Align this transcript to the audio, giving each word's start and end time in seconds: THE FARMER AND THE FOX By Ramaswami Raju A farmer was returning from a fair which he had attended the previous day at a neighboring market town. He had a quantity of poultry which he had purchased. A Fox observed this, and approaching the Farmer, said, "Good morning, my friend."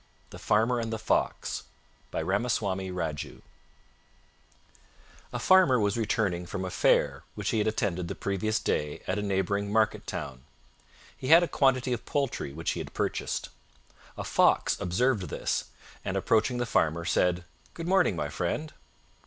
THE 0.31 0.39
FARMER 0.39 0.79
AND 0.79 0.91
THE 0.91 0.97
FOX 0.97 1.65
By 2.09 2.23
Ramaswami 2.23 2.89
Raju 2.89 3.43
A 5.31 5.37
farmer 5.37 5.79
was 5.79 5.95
returning 5.95 6.47
from 6.47 6.65
a 6.65 6.71
fair 6.71 7.21
which 7.35 7.51
he 7.51 7.59
had 7.59 7.67
attended 7.67 8.07
the 8.07 8.15
previous 8.15 8.57
day 8.57 9.03
at 9.05 9.19
a 9.19 9.21
neighboring 9.21 9.71
market 9.71 10.07
town. 10.07 10.41
He 11.15 11.27
had 11.27 11.43
a 11.43 11.47
quantity 11.47 11.93
of 11.93 12.03
poultry 12.07 12.51
which 12.51 12.71
he 12.71 12.79
had 12.79 12.95
purchased. 12.95 13.49
A 14.17 14.23
Fox 14.23 14.75
observed 14.81 15.29
this, 15.29 15.65
and 16.03 16.17
approaching 16.17 16.57
the 16.57 16.65
Farmer, 16.65 17.05
said, 17.05 17.45
"Good 17.75 17.87
morning, 17.87 18.15
my 18.15 18.29
friend." 18.29 18.73